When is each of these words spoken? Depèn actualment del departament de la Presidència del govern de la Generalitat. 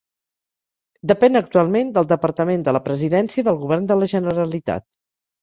Depèn 1.11 1.39
actualment 1.41 1.91
del 1.97 2.07
departament 2.13 2.65
de 2.69 2.75
la 2.79 2.83
Presidència 2.89 3.47
del 3.51 3.61
govern 3.67 3.87
de 3.93 4.01
la 4.01 4.11
Generalitat. 4.17 4.89